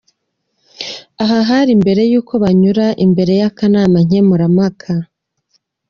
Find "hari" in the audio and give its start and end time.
1.49-1.71